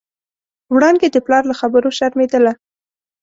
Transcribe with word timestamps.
وړانګې 0.73 1.07
د 1.11 1.17
پلار 1.25 1.43
له 1.49 1.55
خبرو 1.61 1.89
شرمېدله. 1.97 2.51